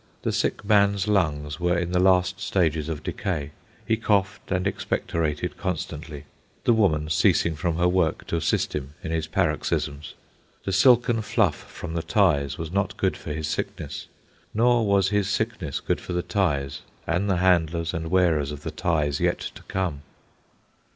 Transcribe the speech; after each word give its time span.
The 0.23 0.31
sick 0.31 0.65
man's 0.65 1.07
lungs 1.07 1.59
were 1.59 1.77
in 1.77 1.91
the 1.91 1.99
last 1.99 2.39
stages 2.39 2.89
of 2.89 3.03
decay. 3.03 3.51
He 3.85 3.97
coughed 3.97 4.51
and 4.51 4.65
expectorated 4.65 5.57
constantly, 5.57 6.23
the 6.63 6.73
woman 6.73 7.07
ceasing 7.07 7.53
from 7.55 7.77
her 7.77 7.87
work 7.87 8.25
to 8.25 8.35
assist 8.35 8.73
him 8.73 8.95
in 9.03 9.11
his 9.11 9.27
paroxysms. 9.27 10.15
The 10.63 10.71
silken 10.71 11.21
fluff 11.21 11.71
from 11.71 11.93
the 11.93 12.01
ties 12.01 12.57
was 12.57 12.71
not 12.71 12.97
good 12.97 13.15
for 13.15 13.31
his 13.31 13.47
sickness; 13.47 14.07
nor 14.55 14.87
was 14.87 15.09
his 15.09 15.29
sickness 15.29 15.79
good 15.79 16.01
for 16.01 16.13
the 16.13 16.23
ties, 16.23 16.81
and 17.05 17.29
the 17.29 17.37
handlers 17.37 17.93
and 17.93 18.09
wearers 18.09 18.51
of 18.51 18.63
the 18.63 18.71
ties 18.71 19.19
yet 19.19 19.37
to 19.53 19.61
come. 19.61 20.01